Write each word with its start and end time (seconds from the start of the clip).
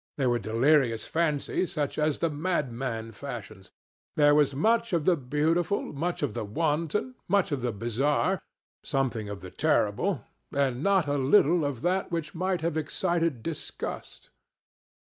There 0.17 0.31
were 0.31 0.39
delirious 0.39 1.05
fancies 1.05 1.71
such 1.73 1.99
as 1.99 2.17
the 2.17 2.31
madman 2.31 3.11
fashions. 3.11 3.69
There 4.15 4.33
was 4.33 4.55
much 4.55 4.93
of 4.93 5.05
the 5.05 5.15
beautiful, 5.15 5.93
much 5.93 6.23
of 6.23 6.33
the 6.33 6.43
wanton, 6.43 7.13
much 7.27 7.51
of 7.51 7.61
the 7.61 7.71
bizarre, 7.71 8.41
something 8.83 9.29
of 9.29 9.41
the 9.41 9.51
terrible, 9.51 10.25
and 10.51 10.81
not 10.81 11.05
a 11.07 11.19
little 11.19 11.63
of 11.63 11.83
that 11.83 12.09
which 12.11 12.33
might 12.33 12.61
have 12.61 12.77
excited 12.77 13.43
disgust. 13.43 14.31